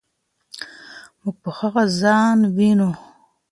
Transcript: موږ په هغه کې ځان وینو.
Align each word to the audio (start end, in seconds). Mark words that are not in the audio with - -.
موږ 1.21 1.35
په 1.43 1.49
هغه 1.57 1.83
کې 1.87 1.93
ځان 1.99 2.37
وینو. 2.55 2.89